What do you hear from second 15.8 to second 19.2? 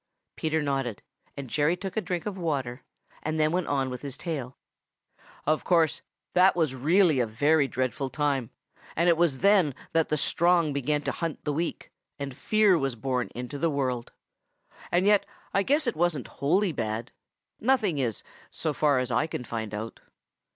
it wasn't wholly bad. Nothing is, so far as